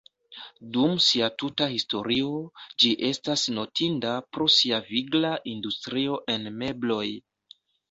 Dum 0.77 0.93
sia 1.07 1.27
tuta 1.41 1.67
historio, 1.73 2.31
ĝi 2.85 2.91
estas 3.11 3.45
notinda 3.59 4.15
pro 4.33 4.49
sia 4.57 4.81
vigla 4.89 5.35
industrio 5.55 6.19
en 6.39 6.51
mebloj. 6.59 7.07